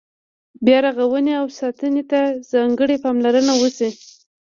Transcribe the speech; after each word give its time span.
بیا 0.65 0.77
رغونې 0.85 1.33
او 1.41 1.45
ساتنې 1.59 2.03
ته 2.11 2.19
ځانګړې 2.51 2.97
پاملرنه 3.03 3.53
وشي. 3.61 3.89